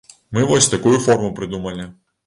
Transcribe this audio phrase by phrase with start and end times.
[0.37, 1.91] Мы вось такую форму прыдумалі.